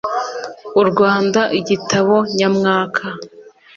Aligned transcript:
U 0.81 0.83
rwanda 0.89 1.41
igitabo 1.59 2.15
nyamwaka 2.37 3.05